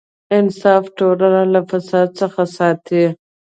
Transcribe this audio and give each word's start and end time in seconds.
انصاف 0.37 0.83
ټولنه 0.97 1.41
له 1.53 1.61
فساد 1.69 2.07
څخه 2.19 2.41
ساتي. 2.57 3.03